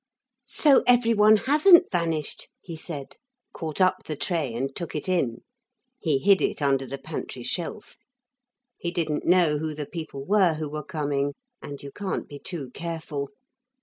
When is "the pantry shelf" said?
6.87-7.97